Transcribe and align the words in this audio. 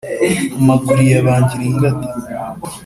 amaguru 0.59 0.99
iyabangira 1.03 1.61
ingata! 1.69 2.07